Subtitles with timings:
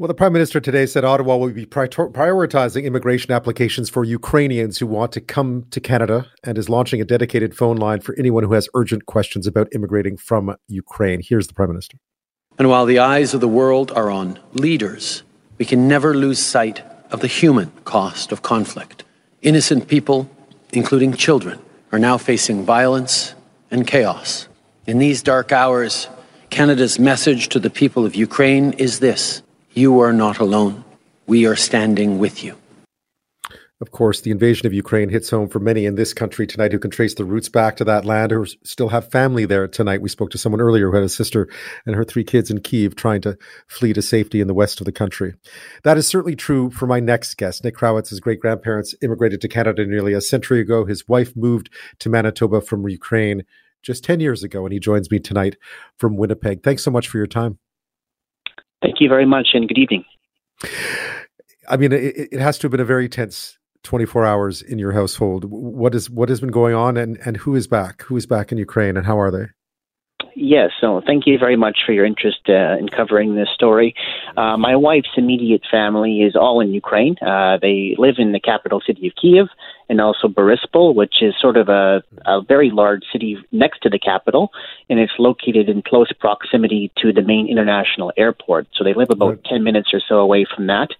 [0.00, 4.86] Well, the Prime Minister today said Ottawa will be prioritizing immigration applications for Ukrainians who
[4.86, 8.52] want to come to Canada and is launching a dedicated phone line for anyone who
[8.52, 11.20] has urgent questions about immigrating from Ukraine.
[11.20, 11.98] Here's the Prime Minister.
[12.60, 15.24] And while the eyes of the world are on leaders,
[15.58, 16.80] we can never lose sight
[17.10, 19.02] of the human cost of conflict.
[19.42, 20.30] Innocent people,
[20.72, 21.58] including children,
[21.90, 23.34] are now facing violence
[23.68, 24.46] and chaos.
[24.86, 26.06] In these dark hours,
[26.50, 29.42] Canada's message to the people of Ukraine is this
[29.78, 30.82] you are not alone.
[31.28, 32.56] We are standing with you.
[33.80, 36.80] Of course, the invasion of Ukraine hits home for many in this country tonight who
[36.80, 40.02] can trace the roots back to that land or still have family there tonight.
[40.02, 41.48] We spoke to someone earlier who had a sister
[41.86, 44.84] and her three kids in Kiev trying to flee to safety in the west of
[44.84, 45.34] the country.
[45.84, 47.62] That is certainly true for my next guest.
[47.62, 50.86] Nick Krawetz's great grandparents immigrated to Canada nearly a century ago.
[50.86, 51.70] His wife moved
[52.00, 53.44] to Manitoba from Ukraine
[53.84, 55.56] just 10 years ago, and he joins me tonight
[55.96, 56.64] from Winnipeg.
[56.64, 57.60] Thanks so much for your time.
[58.98, 60.04] Thank you very much and good evening.
[61.68, 64.90] I mean, it, it, has to have been a very tense 24 hours in your
[64.90, 65.44] household.
[65.44, 68.02] What is what has been going on, and and who is back?
[68.02, 69.50] Who is back in Ukraine, and how are they?
[70.40, 73.92] Yes, so thank you very much for your interest uh, in covering this story.
[74.36, 77.16] Uh, my wife's immediate family is all in Ukraine.
[77.20, 79.48] Uh, they live in the capital city of Kiev
[79.88, 83.98] and also Boryspil, which is sort of a, a very large city next to the
[83.98, 84.52] capital,
[84.88, 88.68] and it's located in close proximity to the main international airport.
[88.74, 90.90] So they live about 10 minutes or so away from that.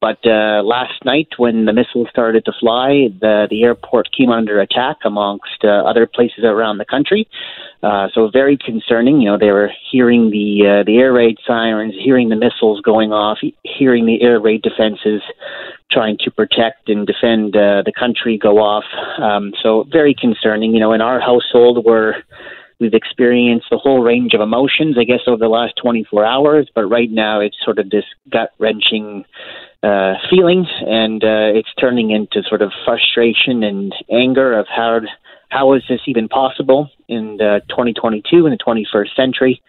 [0.00, 4.60] But uh, last night, when the missiles started to fly, the, the airport came under
[4.60, 7.28] attack amongst uh, other places around the country.
[7.82, 9.20] Uh, so very concerning.
[9.20, 13.12] You know, they were hearing the uh, the air raid sirens, hearing the missiles going
[13.12, 15.22] off, hearing the air raid defenses
[15.90, 18.84] trying to protect and defend uh, the country go off.
[19.18, 20.74] Um, so very concerning.
[20.74, 22.24] You know, in our household, where
[22.80, 26.68] we've experienced a whole range of emotions, I guess, over the last 24 hours.
[26.74, 29.24] But right now, it's sort of this gut wrenching
[29.82, 35.00] uh, feeling, and uh, it's turning into sort of frustration and anger of how
[35.48, 39.62] how is this even possible in uh, 2022 in the 21st century.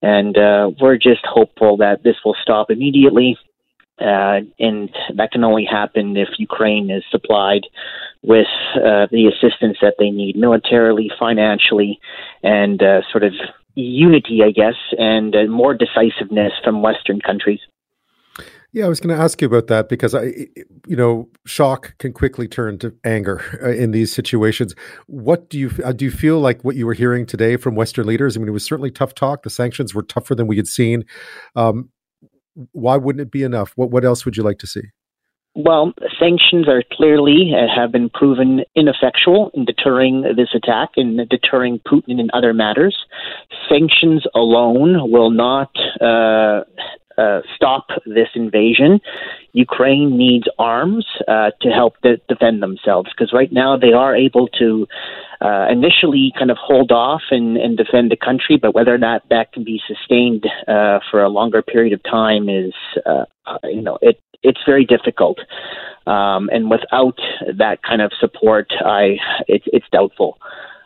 [0.00, 3.36] And uh, we're just hopeful that this will stop immediately
[4.00, 7.66] uh, and that can only happen if Ukraine is supplied
[8.22, 12.00] with uh, the assistance that they need militarily, financially,
[12.42, 13.32] and uh, sort of
[13.74, 17.60] unity, I guess, and uh, more decisiveness from Western countries.
[18.72, 20.24] Yeah, I was going to ask you about that because I,
[20.86, 24.74] you know, shock can quickly turn to anger uh, in these situations.
[25.06, 26.04] What do you uh, do?
[26.04, 28.36] You feel like what you were hearing today from Western leaders?
[28.36, 29.42] I mean, it was certainly tough talk.
[29.42, 31.04] The sanctions were tougher than we had seen.
[31.56, 31.88] Um,
[32.72, 33.72] why wouldn't it be enough?
[33.76, 34.82] What what else would you like to see?
[35.54, 41.80] Well, sanctions are clearly uh, have been proven ineffectual in deterring this attack and deterring
[41.80, 42.96] Putin in other matters.
[43.68, 45.70] Sanctions alone will not
[46.00, 46.62] uh,
[47.18, 49.00] uh, stop this invasion.
[49.52, 54.48] Ukraine needs arms uh, to help de- defend themselves because right now they are able
[54.58, 54.86] to
[55.40, 59.22] uh, initially kind of hold off and, and defend the country, but whether or not
[59.30, 62.72] that can be sustained uh, for a longer period of time is,
[63.06, 65.38] uh, uh, you know, it it's very difficult.
[66.06, 67.18] Um, and without
[67.56, 70.38] that kind of support, I it's it's doubtful.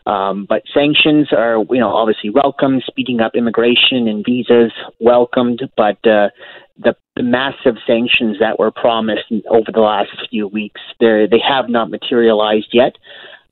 [0.05, 2.81] Um, but sanctions are, you know, obviously welcome.
[2.85, 6.29] Speeding up immigration and visas welcomed, but uh,
[6.77, 11.69] the, the massive sanctions that were promised over the last few weeks, they they have
[11.69, 12.97] not materialized yet.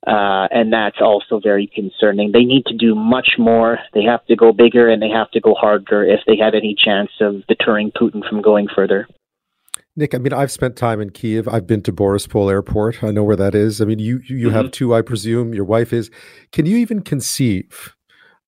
[0.04, 2.32] Uh, and that's also very concerning.
[2.32, 3.78] They need to do much more.
[3.94, 6.74] They have to go bigger and they have to go harder if they have any
[6.74, 9.06] chance of deterring Putin from going further.
[9.94, 11.46] Nick, I mean, I've spent time in Kiev.
[11.46, 13.04] I've been to Borispol Airport.
[13.04, 13.80] I know where that is.
[13.80, 14.56] I mean, you you mm-hmm.
[14.56, 15.52] have two, I presume.
[15.52, 16.10] Your wife is.
[16.50, 17.94] Can you even conceive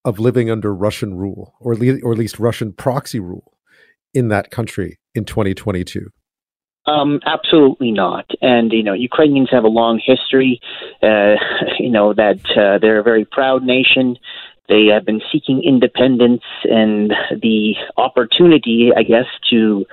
[0.05, 3.59] of living under Russian rule, or le- or at least Russian proxy rule,
[4.15, 6.09] in that country in 2022?
[6.87, 8.27] Um, absolutely not.
[8.41, 10.61] And you know, Ukrainians have a long history.
[11.03, 11.35] Uh,
[11.79, 14.17] you know that uh, they're a very proud nation.
[14.67, 19.85] They have been seeking independence and the opportunity, I guess, to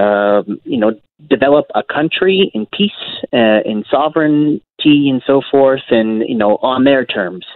[0.00, 0.92] um, you know
[1.28, 2.90] develop a country in peace,
[3.32, 7.46] uh, in sovereignty, and so forth, and you know on their terms.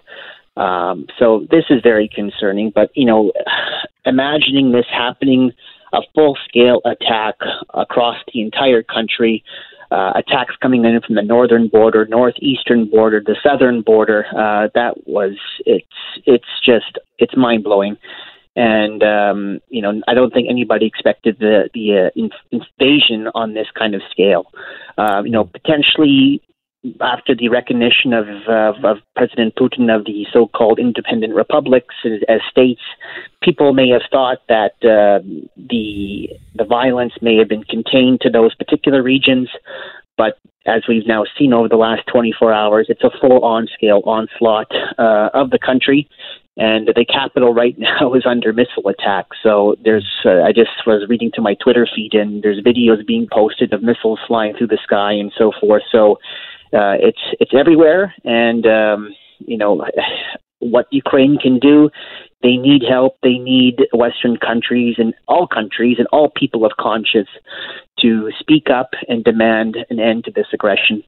[0.56, 2.70] Um, so this is very concerning.
[2.75, 3.32] But you know,
[4.05, 5.52] imagining this happening,
[5.93, 7.37] a full-scale attack
[7.73, 9.44] across the entire country
[9.90, 14.26] uh, attacks coming in from the northern border, northeastern border, the southern border.
[14.37, 15.37] Uh, that was
[15.67, 15.87] it's
[16.26, 17.97] it's just it's mind blowing,
[18.56, 23.67] and um, you know I don't think anybody expected the the uh, invasion on this
[23.77, 24.47] kind of scale.
[24.97, 26.43] Uh, you know potentially
[27.01, 32.41] after the recognition of, of, of President Putin of the so-called independent republics as, as
[32.51, 32.83] states,
[33.43, 35.25] people may have thought that uh,
[35.57, 39.49] the the violence may have been contained to those particular regions,
[40.17, 44.70] but as we've now seen over the last 24 hours, it's a full-on scale onslaught
[44.99, 46.08] uh, of the country,
[46.56, 49.26] and the capital right now is under missile attack.
[49.43, 53.28] So there's, uh, I just was reading to my Twitter feed, and there's videos being
[53.31, 55.82] posted of missiles flying through the sky and so forth.
[55.90, 56.19] So
[56.72, 59.84] uh, it's it's everywhere, and um, you know
[60.61, 61.90] what Ukraine can do.
[62.44, 63.17] They need help.
[63.23, 67.31] They need Western countries and all countries and all people of conscience
[68.00, 71.02] to speak up and demand an end to this aggression.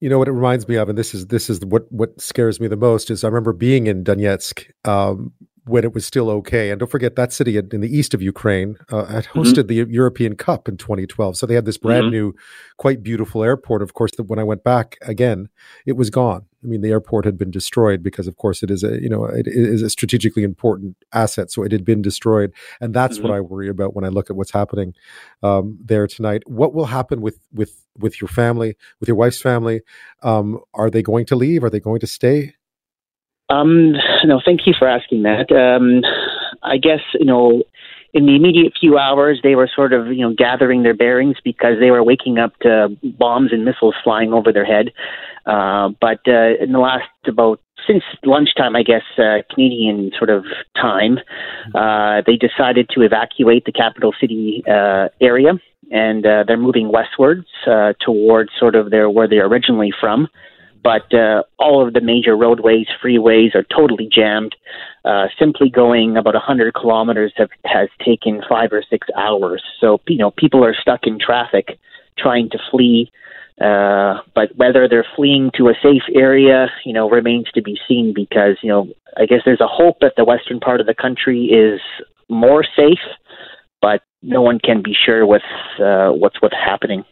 [0.00, 2.58] You know what it reminds me of, and this is this is what what scares
[2.58, 5.32] me the most is I remember being in Donetsk um,
[5.66, 6.70] when it was still okay.
[6.70, 9.40] And don't forget that city in, the east of Ukraine uh, had mm-hmm.
[9.40, 9.86] hosted mm-hmm.
[9.86, 11.36] the European Cup in 2012.
[11.36, 12.12] So they had this brand mm-hmm.
[12.12, 12.34] new,
[12.76, 13.80] quite beautiful airport.
[13.80, 15.48] Of course, when I went back again,
[15.86, 16.44] it was gone.
[16.62, 19.24] I mean, the airport had been destroyed because, of course, it is a you know
[19.24, 21.50] it is a strategically important asset.
[21.50, 23.28] So it had been destroyed, and that's mm-hmm.
[23.28, 24.94] what I worry about when I look at what's happening
[25.42, 26.42] um, there tonight.
[26.46, 29.82] What will happen with with with your family, with your wife's family?
[30.22, 31.64] Um, are they going to leave?
[31.64, 32.54] Are they going to stay?
[33.48, 33.92] Um,
[34.24, 35.52] no, thank you for asking that.
[35.52, 36.02] Um,
[36.62, 37.62] I guess you know,
[38.14, 41.78] in the immediate few hours, they were sort of you know gathering their bearings because
[41.78, 44.92] they were waking up to bombs and missiles flying over their head.
[45.46, 50.44] Uh, but uh, in the last about since lunchtime, I guess uh, Canadian sort of
[50.74, 51.18] time,
[51.74, 55.52] uh, they decided to evacuate the capital city uh, area,
[55.90, 60.28] and uh, they're moving westwards uh, towards sort of their where they're originally from
[60.84, 64.54] but uh, all of the major roadways, freeways are totally jammed.
[65.04, 69.62] Uh, simply going about 100 kilometers have, has taken five or six hours.
[69.80, 71.78] So, you know, people are stuck in traffic
[72.18, 73.10] trying to flee.
[73.60, 78.12] Uh, but whether they're fleeing to a safe area, you know, remains to be seen
[78.14, 81.46] because, you know, I guess there's a hope that the western part of the country
[81.46, 81.80] is
[82.28, 82.98] more safe,
[83.80, 85.42] but no one can be sure with
[85.80, 87.04] uh, what's what's happening.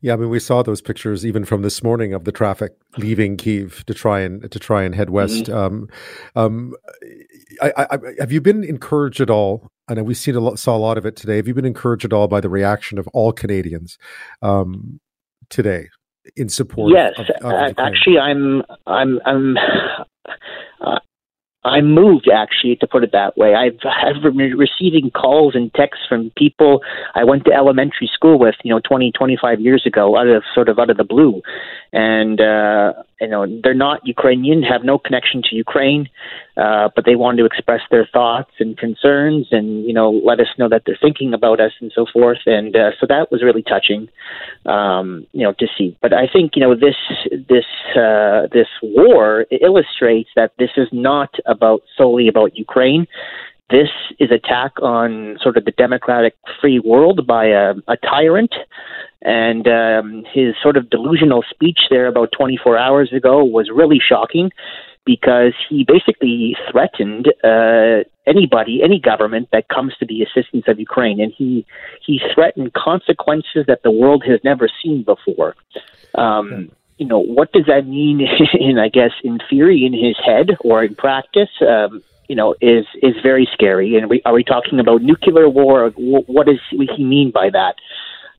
[0.00, 3.36] Yeah, I mean, we saw those pictures even from this morning of the traffic leaving
[3.36, 5.44] Kiev to try and to try and head west.
[5.44, 5.56] Mm-hmm.
[5.56, 5.88] Um,
[6.34, 6.74] um,
[7.62, 9.70] I, I, have you been encouraged at all?
[9.88, 11.36] And we've seen a lot, saw a lot of it today.
[11.36, 13.98] Have you been encouraged at all by the reaction of all Canadians
[14.42, 15.00] um,
[15.48, 15.88] today
[16.36, 16.92] in support?
[16.92, 19.60] Yes, of, of actually, I'm I'm I'm uh,
[21.66, 23.54] I'm moved, actually, to put it that way.
[23.54, 26.82] I've, I've been receiving calls and texts from people
[27.14, 30.68] I went to elementary school with, you know, 20, 25 years ago, out of sort
[30.68, 31.42] of out of the blue.
[31.92, 36.08] And, uh, you know, they're not Ukrainian, have no connection to Ukraine,
[36.56, 40.48] uh, but they want to express their thoughts and concerns and, you know, let us
[40.58, 42.38] know that they're thinking about us and so forth.
[42.46, 44.08] And uh, so that was really touching,
[44.66, 45.96] um, you know, to see.
[46.02, 46.96] But I think, you know, this,
[47.30, 47.64] this,
[47.96, 53.06] uh, this war illustrates that this is not about solely about Ukraine.
[53.68, 53.88] This
[54.20, 58.54] is attack on sort of the democratic free world by a, a tyrant.
[59.22, 64.50] And um, his sort of delusional speech there about 24 hours ago was really shocking
[65.04, 71.20] because he basically threatened uh, anybody, any government that comes to the assistance of Ukraine,
[71.20, 71.64] and he
[72.04, 75.54] he threatened consequences that the world has never seen before.
[76.16, 78.20] Um, you know, what does that mean
[78.54, 81.50] in, I guess, in theory, in his head or in practice?
[81.60, 83.96] Um, you know, is is very scary.
[83.96, 85.90] And we, are we talking about nuclear war?
[85.96, 87.76] What does he mean by that?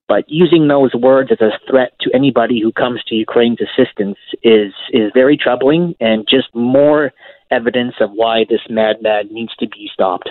[0.07, 4.73] But using those words as a threat to anybody who comes to Ukraine's assistance is
[4.91, 7.11] is very troubling and just more
[7.51, 10.29] evidence of why this madman needs to be stopped.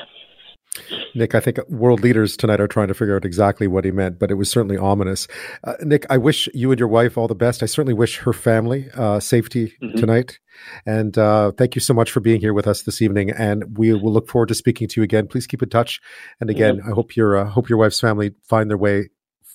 [1.14, 4.18] Nick, I think world leaders tonight are trying to figure out exactly what he meant,
[4.18, 5.26] but it was certainly ominous.
[5.64, 7.62] Uh, Nick, I wish you and your wife all the best.
[7.62, 9.98] I certainly wish her family uh, safety mm-hmm.
[9.98, 10.38] tonight.
[10.84, 13.30] And uh, thank you so much for being here with us this evening.
[13.30, 15.26] And we will look forward to speaking to you again.
[15.26, 16.00] Please keep in touch.
[16.40, 16.90] And again, mm-hmm.
[16.90, 19.08] I hope your uh, hope your wife's family find their way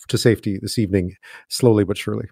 [0.07, 1.15] to safety this evening,
[1.49, 2.27] slowly but surely.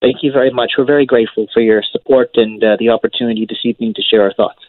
[0.00, 0.72] Thank you very much.
[0.78, 4.32] We're very grateful for your support and uh, the opportunity this evening to share our
[4.32, 4.60] thoughts.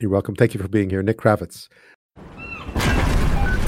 [0.00, 0.34] You're welcome.
[0.34, 1.18] Thank you for being here, Nick